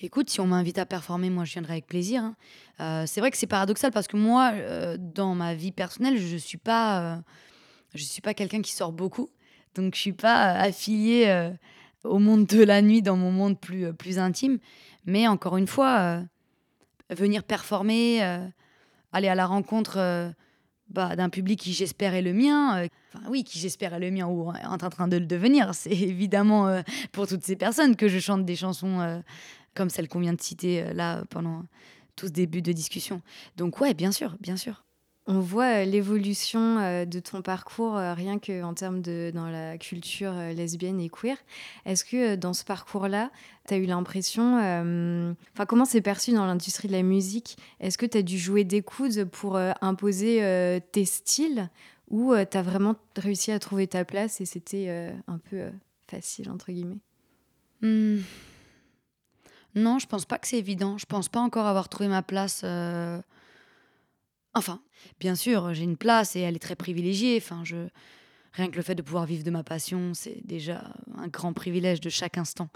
[0.00, 2.22] Écoute, si on m'invite à performer, moi je viendrai avec plaisir.
[2.22, 2.36] hein.
[2.80, 6.36] Euh, c'est vrai que c'est paradoxal parce que moi, euh, dans ma vie personnelle, je
[6.36, 7.16] suis pas, euh,
[7.96, 9.28] suis pas quelqu'un qui sort beaucoup,
[9.74, 11.50] donc je suis pas affiliée
[12.04, 14.58] au monde de la nuit dans mon monde plus plus intime.
[15.04, 16.22] Mais encore une fois,
[17.10, 18.22] venir performer,
[19.12, 20.32] aller à la rencontre
[20.90, 22.86] bah, d'un public qui j'espère est le mien.
[23.12, 25.74] Enfin oui, qui j'espère est le mien ou est en train de le devenir.
[25.74, 29.22] C'est évidemment pour toutes ces personnes que je chante des chansons
[29.78, 31.62] comme celle qu'on vient de citer euh, là pendant
[32.16, 33.22] tout ce début de discussion.
[33.56, 34.84] Donc ouais, bien sûr, bien sûr.
[35.30, 39.78] On voit euh, l'évolution euh, de ton parcours rien que en termes de dans la
[39.78, 41.36] culture lesbienne et queer.
[41.84, 43.30] Est-ce que dans ce parcours-là,
[43.68, 47.56] tu as eu l'impression euh, enfin comment c'est perçu dans l'industrie de la musique?
[47.78, 51.70] Est-ce que tu as dû jouer des coudes pour euh, imposer euh, tes styles?
[52.10, 55.68] Ou tu as vraiment réussi à trouver ta place et c'était un peu
[56.06, 57.00] facile entre guillemets?
[57.82, 58.20] Hmm.
[59.78, 60.98] Non, je pense pas que c'est évident.
[60.98, 62.62] Je pense pas encore avoir trouvé ma place.
[62.64, 63.20] euh,
[64.54, 64.80] Enfin,
[65.20, 67.36] bien sûr, j'ai une place et elle est très privilégiée.
[67.42, 67.62] Enfin.
[68.54, 70.82] Rien que le fait de pouvoir vivre de ma passion, c'est déjà
[71.16, 72.70] un grand privilège de chaque instant.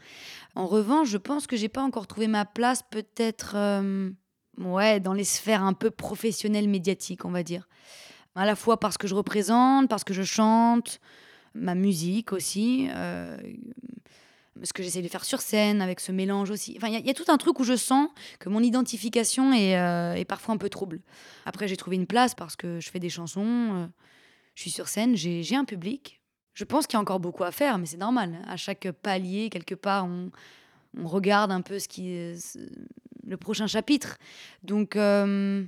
[0.54, 4.10] En revanche, je pense que j'ai pas encore trouvé ma place, peut-être, euh,
[4.58, 7.68] ouais, dans les sphères un peu professionnelles médiatiques, on va dire.
[8.34, 11.00] À la fois parce que je représente, parce que je chante,
[11.54, 12.88] ma musique aussi.
[12.90, 13.36] euh,
[14.62, 16.74] ce que j'essaie de faire sur scène avec ce mélange aussi.
[16.76, 20.14] Enfin, il y a- tout un truc où je sens que mon identification est, euh,
[20.14, 21.00] est parfois un peu trouble.
[21.46, 23.86] Après, j'ai trouvé une place parce que je fais des chansons, euh,
[24.54, 26.20] je suis sur scène, j'ai un public.
[26.54, 28.42] Je pense qu'il y a encore beaucoup à faire, mais c'est normal.
[28.46, 30.30] À chaque palier, quelque part, on,
[31.04, 32.34] regarde un peu ce qui
[33.26, 34.18] le prochain chapitre.
[34.62, 35.64] Donc, euh,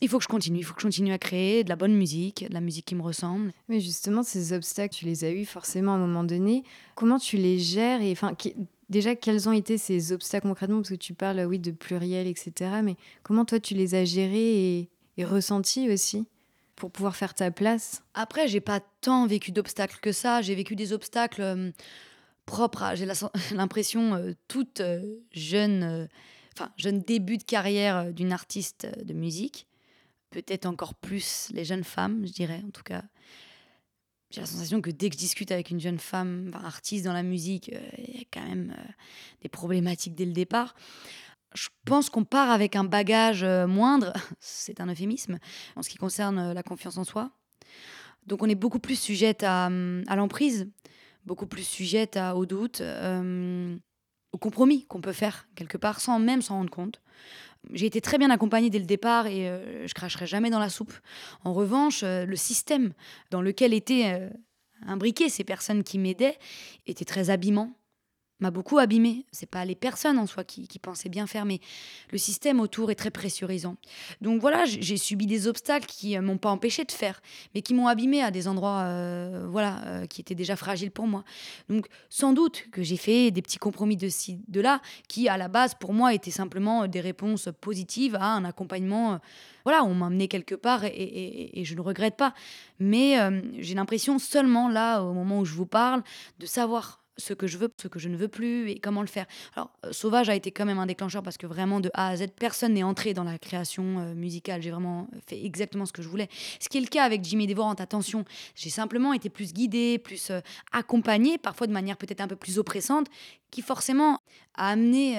[0.00, 0.58] il faut que je continue.
[0.58, 2.94] Il faut que je continue à créer de la bonne musique, de la musique qui
[2.94, 3.52] me ressemble.
[3.68, 6.62] Mais justement, ces obstacles, tu les as eus forcément à un moment donné.
[6.94, 8.54] Comment tu les gères et enfin, qui-
[8.88, 10.76] déjà, quels ont été ces obstacles concrètement?
[10.78, 12.70] Parce que tu parles, oui, de pluriel, etc.
[12.82, 16.26] Mais comment toi, tu les as gérés et, et ressentis aussi
[16.76, 18.02] pour pouvoir faire ta place?
[18.14, 20.42] Après, j'ai pas tant vécu d'obstacles que ça.
[20.42, 21.70] J'ai vécu des obstacles euh,
[22.46, 23.06] propres à, j'ai
[23.54, 26.08] l'impression, euh, toute euh, jeune,
[26.54, 29.66] enfin, jeune début de carrière d'une artiste de musique.
[30.30, 33.02] Peut-être encore plus les jeunes femmes, je dirais, en tout cas.
[34.30, 37.22] J'ai la sensation que dès que je discute avec une jeune femme, artiste dans la
[37.22, 38.92] musique, euh, il y a quand même euh,
[39.40, 40.74] des problématiques dès le départ.
[41.54, 45.38] Je pense qu'on part avec un bagage euh, moindre, c'est un euphémisme,
[45.76, 47.30] en ce qui concerne la confiance en soi.
[48.26, 50.68] Donc on est beaucoup plus sujette à, hum, à l'emprise,
[51.24, 53.76] beaucoup plus sujette à, au doute, euh,
[54.32, 57.00] au compromis qu'on peut faire quelque part sans même s'en rendre compte.
[57.72, 60.68] J'ai été très bien accompagnée dès le départ et euh, je cracherai jamais dans la
[60.68, 60.92] soupe.
[61.44, 62.92] En revanche, euh, le système
[63.30, 64.30] dans lequel étaient euh,
[64.86, 66.38] imbriquées ces personnes qui m'aidaient
[66.86, 67.77] était très abîmant,
[68.40, 69.26] m'a beaucoup abîmé.
[69.32, 71.60] C'est pas les personnes en soi qui, pensaient bien faire, mais
[72.12, 73.76] le système autour est très pressurisant.
[74.20, 77.20] Donc voilà, j'ai subi des obstacles qui euh, m'ont pas empêché de faire,
[77.54, 81.06] mais qui m'ont abîmé à des endroits, euh, voilà, euh, qui étaient déjà fragiles pour
[81.06, 81.24] moi.
[81.68, 85.36] Donc sans doute que j'ai fait des petits compromis de ci, de là, qui à
[85.36, 89.14] la base pour moi étaient simplement des réponses positives à un accompagnement.
[89.14, 89.18] euh,
[89.64, 90.90] voilà, on m'a amené quelque part et,
[91.60, 92.32] et- je ne regrette pas.
[92.78, 93.18] Mais
[93.58, 96.02] j'ai l'impression seulement là, au moment où je vous parle,
[96.38, 99.08] de savoir ce que je veux, ce que je ne veux plus et comment le
[99.08, 99.26] faire.
[99.54, 102.16] Alors, euh, Sauvage a été quand même un déclencheur parce que vraiment, de A à
[102.16, 104.62] Z, personne n'est entré dans la création euh, musicale.
[104.62, 106.28] J'ai vraiment fait exactement ce que je voulais.
[106.60, 110.30] Ce qui est le cas avec Jimmy Dévorante, attention, j'ai simplement été plus guidée, plus
[110.30, 110.40] euh,
[110.72, 113.06] accompagnée, parfois de manière peut-être un peu plus oppressante,
[113.50, 114.20] qui forcément
[114.54, 115.16] a amené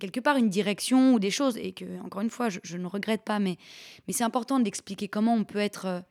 [0.00, 1.58] quelque part une direction ou des choses.
[1.58, 3.58] Et que, encore une fois, je, je ne regrette pas, mais,
[4.06, 6.02] mais c'est important d'expliquer comment on peut être.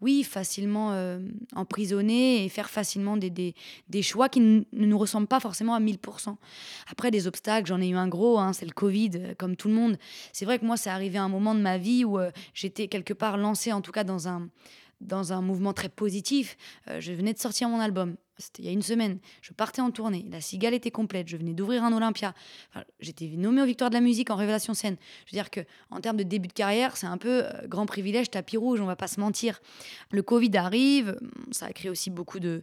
[0.00, 1.18] Oui, facilement euh,
[1.54, 3.54] emprisonné et faire facilement des, des,
[3.88, 6.36] des choix qui ne nous ressemblent pas forcément à 1000%.
[6.90, 9.68] Après, des obstacles, j'en ai eu un gros, hein, c'est le Covid, euh, comme tout
[9.68, 9.98] le monde.
[10.32, 12.88] C'est vrai que moi, c'est arrivé à un moment de ma vie où euh, j'étais
[12.88, 14.48] quelque part lancée, en tout cas dans un,
[15.00, 16.56] dans un mouvement très positif.
[16.88, 19.18] Euh, je venais de sortir mon album, c'était il y a une semaine.
[19.42, 22.34] Je partais en tournée, la cigale était complète, je venais d'ouvrir un Olympia.
[23.00, 24.96] J'étais nommée aux Victoires de la musique en révélation scène.
[25.26, 27.86] Je veux dire que en termes de début de carrière, c'est un peu euh, grand
[27.86, 29.60] privilège, tapis rouge, on va pas se mentir.
[30.10, 31.18] Le Covid arrive,
[31.50, 32.62] ça a créé aussi beaucoup de,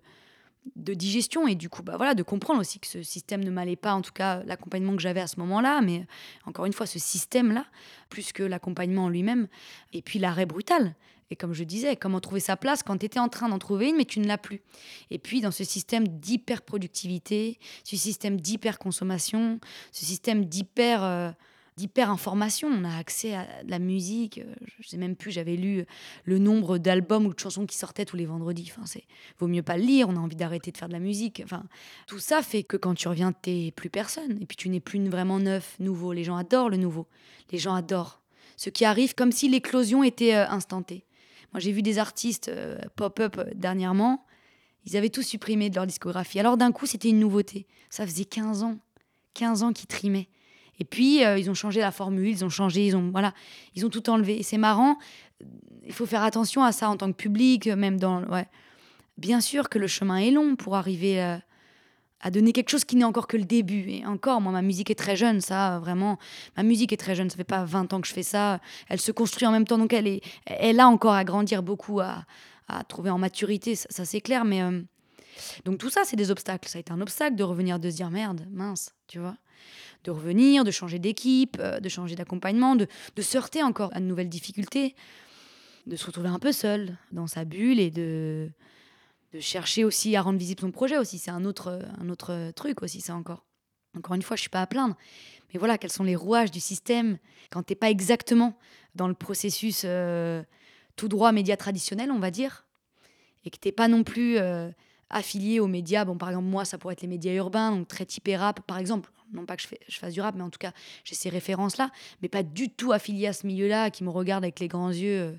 [0.76, 3.76] de digestion et du coup, bah voilà, de comprendre aussi que ce système ne m'allait
[3.76, 6.06] pas, en tout cas l'accompagnement que j'avais à ce moment-là, mais
[6.46, 7.66] encore une fois, ce système-là,
[8.10, 9.48] plus que l'accompagnement en lui-même,
[9.94, 10.96] et puis l'arrêt brutal.
[11.32, 13.90] Et comme je disais, comment trouver sa place quand tu étais en train d'en trouver
[13.90, 14.62] une, mais tu ne l'as plus?
[15.10, 19.60] Et puis dans ce système d'hyper-productivité, ce système d'hyper-consommation,
[19.92, 21.04] ce système d'hyper...
[21.04, 21.32] euh,
[21.78, 22.70] d'hyper-information.
[22.70, 24.38] On a accès à de la musique.
[24.38, 25.86] euh, Je sais même plus, j'avais lu
[26.24, 28.72] le nombre d'albums ou de chansons qui sortaient tous les vendredis.
[28.72, 29.04] Enfin, c'est
[29.40, 30.10] vaut mieux pas le lire.
[30.10, 31.42] On a envie d'arrêter de faire de la musique.
[31.44, 31.64] Enfin,
[32.08, 34.38] tout ça fait que quand tu reviens, t'es plus personne.
[34.42, 36.14] Et puis tu n'es plus vraiment neuf, nouveau.
[36.14, 37.08] Les gens adorent le nouveau.
[37.52, 38.22] Les gens adorent
[38.58, 41.05] ce qui arrive comme si l'éclosion était euh, instantée.
[41.60, 44.26] J'ai vu des artistes euh, pop-up euh, dernièrement.
[44.86, 46.40] Ils avaient tout supprimé de leur discographie.
[46.40, 47.66] Alors d'un coup, c'était une nouveauté.
[47.90, 48.78] Ça faisait 15 ans.
[49.34, 50.30] 15 ans qu'ils trimaient.
[50.80, 53.34] Et puis, euh, ils ont changé la formule, ils ont changé, ils ont, voilà,
[53.76, 54.40] ils ont tout enlevé.
[54.40, 54.98] Et c'est marrant,
[55.86, 58.24] il faut faire attention à ça en tant que public, même dans...
[58.26, 58.48] Ouais.
[59.18, 61.38] Bien sûr que le chemin est long pour arriver
[62.22, 63.90] à donner quelque chose qui n'est encore que le début.
[63.90, 66.18] Et encore, moi, ma musique est très jeune, ça, vraiment.
[66.58, 68.60] Ma musique est très jeune, ça fait pas 20 ans que je fais ça.
[68.90, 72.00] Elle se construit en même temps, donc elle, est, elle a encore à grandir beaucoup,
[72.00, 72.26] à,
[72.68, 74.46] à trouver en maturité, ça, c'est clair.
[74.46, 74.82] Mais euh,
[75.66, 76.68] donc tout ça, c'est des obstacles.
[76.68, 79.38] Ça a été un obstacle de revenir, de se dire merde, mince, tu vois.
[80.04, 84.00] De revenir, de changer d'équipe, euh, de changer d'accompagnement, de, de se heurter encore à
[84.00, 84.96] de nouvelles difficultés,
[85.88, 88.50] de se retrouver un peu seul dans sa bulle et de,
[89.36, 91.18] de chercher aussi à rendre visible son projet aussi.
[91.18, 93.46] C'est un autre, un autre truc aussi, ça encore.
[93.98, 94.96] Encore une fois, je suis pas à plaindre.
[95.54, 97.18] Mais voilà, quels sont les rouages du système
[97.52, 98.58] quand t'es pas exactement
[98.96, 100.42] dans le processus euh,
[100.96, 102.66] tout droit média traditionnel, on va dire,
[103.44, 104.70] et que t'es pas non plus euh,
[105.10, 106.06] affilié aux médias.
[106.06, 108.78] Bon, par exemple, moi, ça pourrait être les médias urbains, donc très typé rap, par
[108.78, 109.12] exemple.
[109.34, 110.72] Non pas que je fasse du rap, mais en tout cas,
[111.04, 111.90] j'ai ces références-là,
[112.22, 115.20] mais pas du tout affilié à ce milieu-là, qui me regarde avec les grands yeux,
[115.20, 115.32] euh,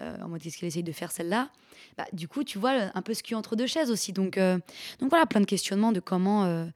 [0.00, 1.50] euh, en mode qu'est-ce qu'elle essaye de faire celle-là?
[1.96, 4.12] Bah, du coup, tu vois, un peu ce qui entre deux chaises aussi.
[4.12, 4.58] Donc, euh,
[4.98, 6.66] donc voilà, plein de questionnements de comment, euh,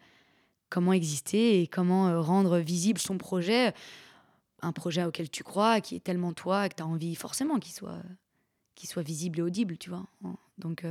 [0.70, 3.74] comment exister et comment rendre visible son projet,
[4.62, 7.74] un projet auquel tu crois, qui est tellement toi, que tu as envie forcément qu'il
[7.74, 8.02] soit,
[8.74, 10.06] qu'il soit visible et audible, tu vois.
[10.58, 10.84] Donc,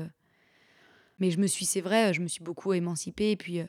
[1.19, 3.31] mais je me suis, c'est vrai, je me suis beaucoup émancipée.
[3.31, 3.61] Et puis,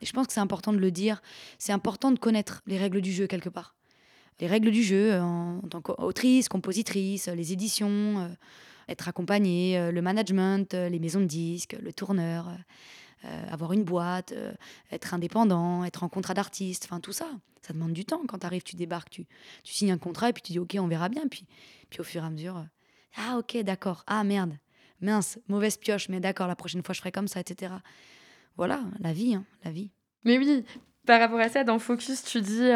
[0.00, 1.22] je pense que c'est important de le dire.
[1.58, 3.74] C'est important de connaître les règles du jeu quelque part.
[4.40, 8.28] Les règles du jeu euh, en, tant qu'autrice, compositrice, les éditions, euh,
[8.88, 12.50] être accompagnée, euh, le management, les maisons de disques, le tourneur,
[13.52, 14.34] avoir une boîte,
[14.90, 17.28] être indépendant, être en contrat d'artiste, enfin tout ça.
[17.64, 18.20] Ça demande du temps.
[18.26, 19.26] Quand tu arrives, tu débarques, tu,
[19.62, 21.28] tu signes un contrat et puis tu dis ok, on verra bien.
[21.30, 21.46] Puis,
[21.88, 22.64] puis au fur et à mesure,
[23.16, 24.58] ah ok, d'accord, ah merde,
[25.00, 27.74] mince, mauvaise pioche, mais d'accord, la prochaine fois je ferai comme ça, etc.
[28.56, 29.92] Voilà, la vie, hein, la vie.
[30.24, 30.64] Mais oui,
[31.06, 32.70] par rapport à ça, dans Focus, tu dis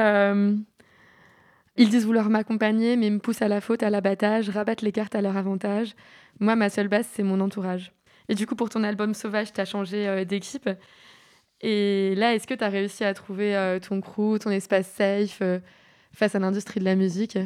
[1.78, 5.14] Ils disent vouloir m'accompagner, mais me poussent à la faute, à l'abattage, rabattent les cartes
[5.14, 5.94] à leur avantage.
[6.40, 7.92] Moi, ma seule base, c'est mon entourage.
[8.28, 10.68] Et du coup, pour ton album Sauvage, tu as changé euh, d'équipe.
[11.60, 15.38] Et là, est-ce que tu as réussi à trouver euh, ton crew, ton espace safe
[15.42, 15.60] euh,
[16.12, 17.38] face à l'industrie de la musique?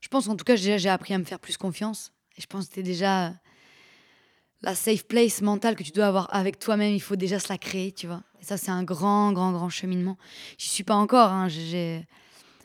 [0.00, 2.12] Je pense en tout cas, j'ai appris à me faire plus confiance.
[2.36, 3.32] Et je pense que c'était déjà
[4.62, 6.92] la safe place mentale que tu dois avoir avec toi-même.
[6.92, 8.22] Il faut déjà se la créer, tu vois.
[8.40, 10.18] Et ça, c'est un grand, grand, grand cheminement.
[10.58, 11.30] J'y suis pas encore.
[11.30, 11.48] hein.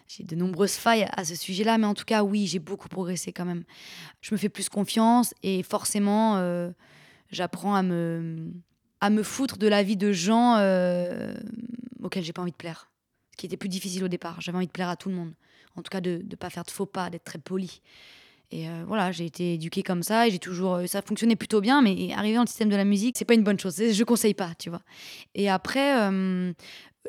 [0.07, 3.33] J'ai de nombreuses failles à ce sujet-là, mais en tout cas, oui, j'ai beaucoup progressé
[3.33, 3.63] quand même.
[4.21, 6.69] Je me fais plus confiance et forcément, euh,
[7.29, 8.51] j'apprends à me,
[9.01, 11.35] à me foutre de la vie de gens euh,
[12.01, 12.89] auxquels j'ai pas envie de plaire.
[13.31, 14.41] Ce qui était plus difficile au départ.
[14.41, 15.33] J'avais envie de plaire à tout le monde.
[15.75, 17.81] En tout cas, de ne pas faire de faux pas, d'être très poli.
[18.49, 20.75] Et euh, voilà, j'ai été éduquée comme ça et j'ai toujours.
[20.75, 23.33] euh, ça fonctionnait plutôt bien, mais arriver dans le système de la musique, c'est pas
[23.33, 23.75] une bonne chose.
[23.75, 24.81] Je conseille pas, tu vois.
[25.35, 26.09] Et après,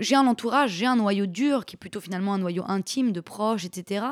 [0.00, 3.20] j'ai un entourage, j'ai un noyau dur qui est plutôt finalement un noyau intime de
[3.20, 4.06] proches, etc.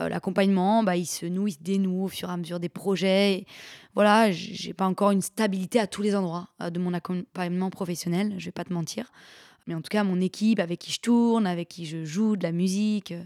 [0.00, 2.68] Euh, L'accompagnement, bah, il se noue, il se dénoue au fur et à mesure des
[2.68, 3.34] projets.
[3.34, 3.46] Et
[3.94, 8.34] voilà, j'ai pas encore une stabilité à tous les endroits euh, de mon accompagnement professionnel,
[8.38, 9.12] je vais pas te mentir.
[9.66, 12.42] Mais en tout cas, mon équipe avec qui je tourne, avec qui je joue de
[12.42, 13.12] la musique.
[13.12, 13.22] euh,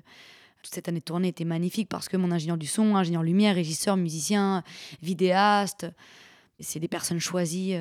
[0.62, 3.54] toute cette année de tournée était magnifique parce que mon ingénieur du son, ingénieur lumière,
[3.54, 4.64] régisseur, musicien,
[5.02, 5.87] vidéaste,
[6.58, 7.76] c'est des personnes choisies.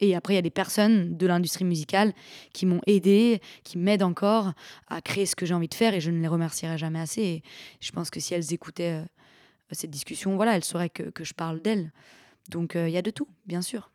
[0.00, 2.12] Et après, il y a des personnes de l'industrie musicale
[2.52, 4.52] qui m'ont aidé, qui m'aident encore
[4.86, 7.42] à créer ce que j'ai envie de faire et je ne les remercierai jamais assez.
[7.80, 9.04] Je pense que si elles écoutaient euh,
[9.72, 11.92] cette discussion, voilà, elles sauraient que, je parle d'elles.
[12.48, 13.90] Donc euh, il y a de tout, bien sûr.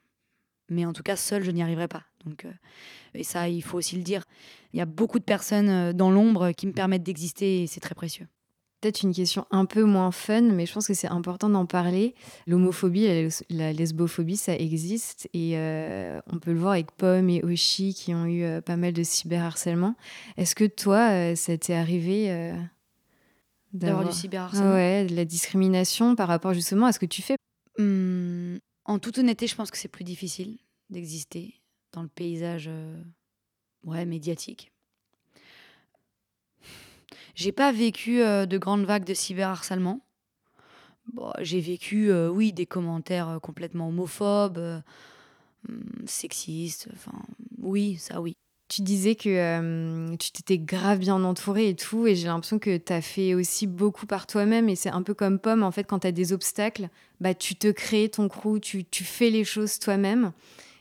[0.69, 2.03] Mais en tout cas, seule, je n'y arriverai pas.
[2.25, 2.51] Donc, euh,
[3.13, 4.23] et ça, il faut aussi le dire.
[4.73, 7.95] Il y a beaucoup de personnes dans l'ombre qui me permettent d'exister et c'est très
[7.95, 8.27] précieux.
[8.83, 12.15] Peut-être une question un peu moins fun, mais je pense que c'est important d'en parler.
[12.47, 17.29] L'homophobie, la, les- la lesbophobie, ça existe et euh, on peut le voir avec Pomme
[17.29, 19.95] et Oshi qui ont eu euh, pas mal de cyberharcèlement.
[20.35, 22.57] Est-ce que toi, euh, ça t'est arrivé euh,
[23.71, 24.73] D'avoir du cyberharcèlement?
[24.73, 27.37] Ouais, de la discrimination par rapport justement à ce que tu fais?
[27.79, 30.57] Hum, en toute honnêteté, je pense que c'est plus difficile
[30.89, 31.53] d'exister
[31.93, 32.69] dans le paysage
[33.85, 34.72] ouais, médiatique.
[37.35, 40.01] J'ai pas vécu euh, de grandes vagues de cyberharcèlement.
[41.13, 44.81] Bon, j'ai vécu, euh, oui, des commentaires euh, complètement homophobes,
[45.67, 47.17] hum, sexistes, enfin,
[47.61, 48.35] oui, ça oui.
[48.69, 52.93] Tu disais que tu t'étais grave bien entourée et tout, et j'ai l'impression que tu
[52.93, 55.99] as fait aussi beaucoup par toi-même, et c'est un peu comme Pomme, en fait, quand
[55.99, 59.77] tu as des obstacles, bah, tu te crées ton crew, tu, tu fais les choses
[59.77, 60.31] toi-même.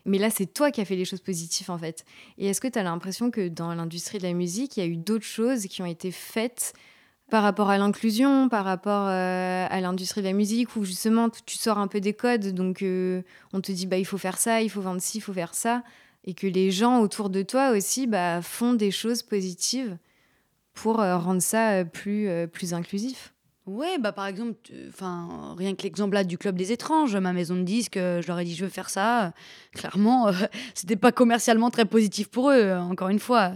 [0.04, 2.04] Mais là, c'est toi qui as fait les choses positives, en fait.
[2.38, 4.86] Et est-ce que tu as l'impression que dans l'industrie de la musique, il y a
[4.86, 6.74] eu d'autres choses qui ont été faites
[7.32, 11.56] par rapport à l'inclusion, par rapport euh, à l'industrie de la musique, où justement tu
[11.56, 13.22] sors un peu des codes, donc euh,
[13.54, 15.54] on te dit bah il faut faire ça, il faut vendre ci, il faut faire
[15.54, 15.82] ça,
[16.24, 19.96] et que les gens autour de toi aussi bah, font des choses positives
[20.74, 23.32] pour euh, rendre ça plus, plus inclusif?
[23.64, 24.56] Ouais, bah par exemple,
[24.88, 28.40] enfin rien que l'exemple là du club des étranges, ma maison de disques, je leur
[28.40, 29.32] ai dit je veux faire ça.
[29.72, 30.32] Clairement,
[30.74, 32.72] c'était pas commercialement très positif pour eux.
[32.72, 33.52] Encore une fois,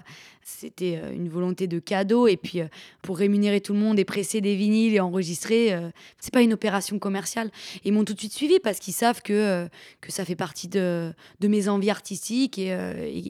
[0.46, 2.28] c'était euh, une volonté de cadeau.
[2.28, 2.68] Et puis, euh,
[3.02, 5.90] pour rémunérer tout le monde et presser des vinyles et enregistrer, euh,
[6.20, 7.50] c'est pas une opération commerciale.
[7.84, 9.68] Ils m'ont tout de suite suivi parce qu'ils savent que,
[10.00, 12.70] que ça fait partie de, de mes envies artistiques et,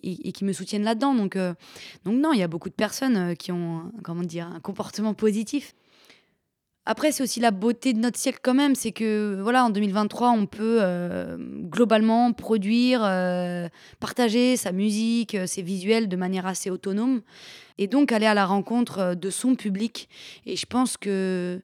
[0.02, 1.14] et, qui me soutiennent là-dedans.
[1.14, 5.14] Donc, donc, non, il y a beaucoup de personnes qui ont comment dire, un comportement
[5.14, 5.74] positif.
[6.88, 10.30] Après, c'est aussi la beauté de notre siècle quand même, c'est que voilà, en 2023,
[10.30, 13.68] on peut euh, globalement produire, euh,
[13.98, 17.22] partager sa musique, euh, ses visuels de manière assez autonome,
[17.78, 20.08] et donc aller à la rencontre de son public.
[20.46, 21.60] Et je pense que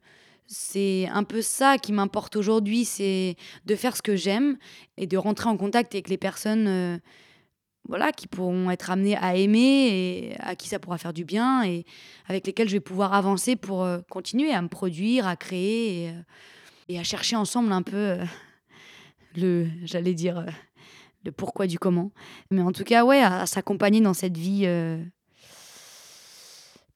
[0.48, 4.56] c'est un peu ça qui m'importe aujourd'hui, c'est de faire ce que j'aime
[4.96, 7.00] et de rentrer en contact avec les personnes
[7.88, 11.64] voilà, qui pourront être amenés à aimer et à qui ça pourra faire du bien
[11.64, 11.84] et
[12.26, 16.10] avec lesquels je vais pouvoir avancer pour euh, continuer à me produire, à créer et,
[16.96, 18.24] euh, à chercher ensemble un peu euh,
[19.36, 20.46] le, j'allais dire,
[21.24, 22.12] le pourquoi du comment.
[22.50, 24.68] Mais en tout cas, ouais, à, s'accompagner dans cette vie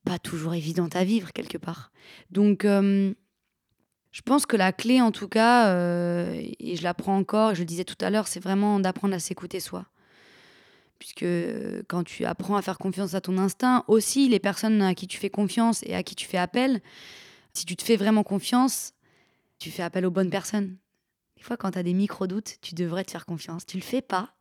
[0.05, 1.90] pas toujours évidente à vivre quelque part.
[2.31, 5.75] Donc, je pense que la clé, en tout cas,
[6.35, 9.59] et je l'apprends encore, je le disais tout à l'heure, c'est vraiment d'apprendre à s'écouter
[9.59, 9.87] soi
[10.98, 14.94] puisque euh, quand tu apprends à faire confiance à ton instinct, aussi les personnes à
[14.94, 16.80] qui tu fais confiance et à qui tu fais appel,
[17.52, 18.92] si tu te fais vraiment confiance,
[19.59, 20.76] tu fais appel aux bonnes personnes.
[21.37, 23.66] Des fois, quand tu as des micro-doutes, tu devrais te faire confiance.
[23.66, 24.35] Tu le fais pas.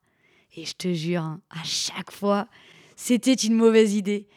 [0.55, 2.47] Et je te jure, hein, à chaque fois,
[2.95, 4.27] c'était une mauvaise idée.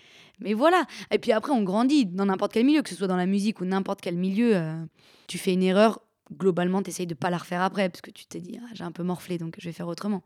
[0.40, 0.84] Mais voilà.
[1.10, 3.60] Et puis après, on grandit dans n'importe quel milieu, que ce soit dans la musique
[3.60, 4.56] ou n'importe quel milieu.
[4.56, 4.84] Euh,
[5.26, 6.00] tu fais une erreur,
[6.32, 8.84] globalement, tu essayes de pas la refaire après, parce que tu t'es dit, ah, j'ai
[8.84, 10.22] un peu morflé, donc je vais faire autrement.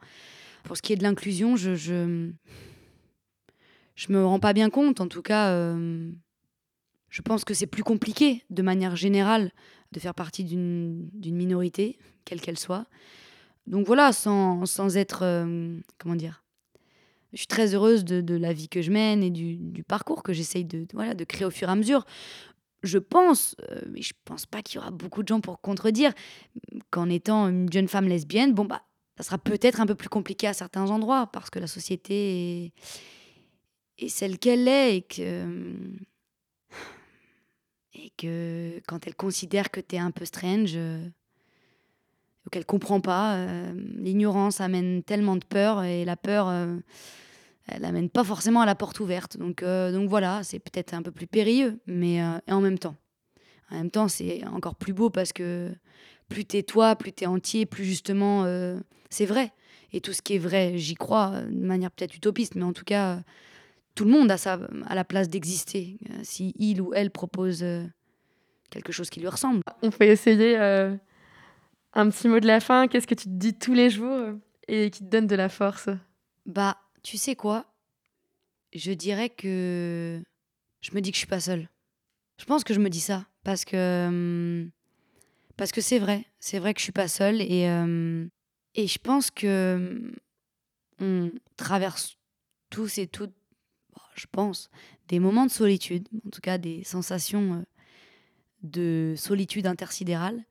[0.64, 2.32] Pour ce qui est de l'inclusion, je, je,
[4.08, 5.00] me rends pas bien compte.
[5.00, 6.10] En tout cas, euh,
[7.10, 9.52] je pense que c'est plus compliqué, de manière générale,
[9.92, 12.86] de faire partie d'une minorité, quelle qu'elle soit.
[13.66, 15.20] Donc voilà, sans, sans être.
[15.22, 16.44] Euh, comment dire
[17.32, 20.22] Je suis très heureuse de, de, la vie que je mène et du, du parcours
[20.22, 22.04] que j'essaye de, voilà, de créer au fur et à mesure.
[22.82, 26.12] Je pense, euh, mais je pense pas qu'il y aura beaucoup de gens pour contredire,
[26.90, 28.82] qu'en étant une jeune femme lesbienne, bon, bah,
[29.22, 32.72] ça sera peut-être un peu plus compliqué à certains endroits parce que la société
[33.98, 35.46] est, celle qu'elle est et que,
[37.94, 43.36] et que quand elle considère que tu es un peu strange ou qu'elle comprend pas,
[43.36, 46.76] euh, l'ignorance amène tellement de peur et la peur, euh,
[47.68, 49.36] elle amène pas forcément à la porte ouverte.
[49.36, 52.96] Donc, euh, donc voilà, c'est peut-être un peu plus périlleux, mais et en même temps.
[53.70, 55.72] En même temps, c'est encore plus beau parce que
[56.32, 58.78] plus t'es toi, plus t'es entier, plus justement euh,
[59.10, 59.52] c'est vrai.
[59.92, 62.72] Et tout ce qui est vrai, j'y crois euh, de manière peut-être utopiste, mais en
[62.72, 63.20] tout cas,
[63.94, 65.98] tout le monde a, sa, à la place d'exister.
[66.10, 67.64] Euh, si il ou elle propose
[68.70, 69.62] quelque chose qui lui ressemble.
[69.82, 72.88] On fait essayer un petit mot de la fin.
[72.88, 74.30] Qu'est-ce que tu te dis tous les jours
[74.66, 75.90] et qui te donne de la force?
[76.46, 77.66] Bah, tu sais quoi?
[78.72, 80.22] Je dirais que
[80.80, 81.68] je me dis que je suis pas seule.
[82.38, 84.06] Je pense que je me dis ça parce que.
[84.08, 84.70] Hum,
[85.56, 88.26] parce que c'est vrai, c'est vrai que je suis pas seule et, euh,
[88.74, 90.12] et je pense que
[91.00, 92.16] on traverse
[92.70, 93.34] tous et toutes,
[94.14, 94.70] je pense,
[95.08, 97.62] des moments de solitude, en tout cas des sensations euh,
[98.62, 100.44] de solitude intersidérale.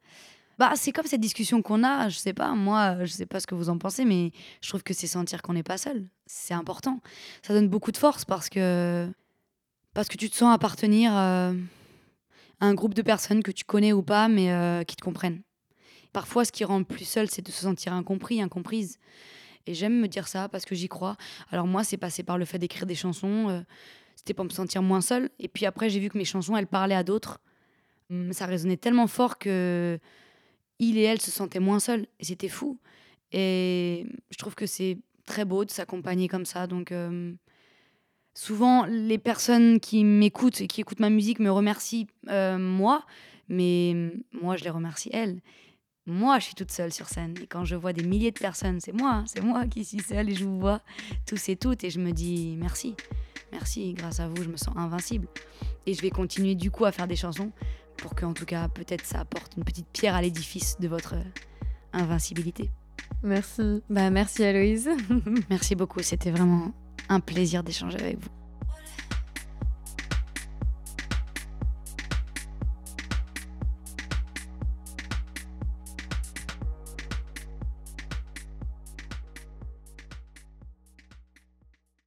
[0.59, 3.47] Bah, c'est comme cette discussion qu'on a, je sais pas, moi, je sais pas ce
[3.47, 6.07] que vous en pensez, mais je trouve que c'est sentir qu'on n'est pas seul.
[6.27, 6.99] C'est important.
[7.41, 9.09] Ça donne beaucoup de force parce que,
[9.93, 11.17] parce que tu te sens appartenir.
[11.17, 11.53] Euh,
[12.61, 15.41] un groupe de personnes que tu connais ou pas, mais euh, qui te comprennent.
[16.13, 18.99] Parfois, ce qui rend plus seul, c'est de se sentir incompris, incomprise.
[19.65, 21.17] Et j'aime me dire ça parce que j'y crois.
[21.49, 23.49] Alors moi, c'est passé par le fait d'écrire des chansons.
[23.49, 23.61] Euh,
[24.15, 25.29] c'était pour me sentir moins seule.
[25.39, 27.41] Et puis après, j'ai vu que mes chansons, elles parlaient à d'autres.
[28.09, 29.99] Hum, ça résonnait tellement fort que
[30.79, 32.05] il et elle se sentaient moins seuls.
[32.19, 32.79] Et c'était fou.
[33.31, 36.67] Et je trouve que c'est très beau de s'accompagner comme ça.
[36.67, 37.33] Donc euh,
[38.33, 43.05] souvent les personnes qui m'écoutent et qui écoutent ma musique me remercient euh, moi,
[43.49, 45.41] mais moi je les remercie elles.
[46.05, 47.35] moi, je suis toute seule sur scène.
[47.41, 49.99] Et quand je vois des milliers de personnes, c'est moi, hein, c'est moi qui suis
[50.01, 50.81] seule et je vous vois
[51.25, 51.83] tous et toutes.
[51.83, 52.95] Et je me dis merci,
[53.51, 55.27] merci, grâce à vous, je me sens invincible.
[55.85, 57.51] Et je vais continuer du coup à faire des chansons
[57.97, 61.15] pour que, en tout cas, peut-être ça apporte une petite pierre à l'édifice de votre
[61.93, 62.69] invincibilité.
[63.23, 63.83] Merci.
[63.89, 64.89] Bah, merci Aloïse.
[65.49, 66.73] merci beaucoup, c'était vraiment
[67.11, 68.40] un plaisir d'échanger avec vous.